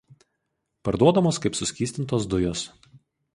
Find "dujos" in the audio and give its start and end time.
2.33-2.65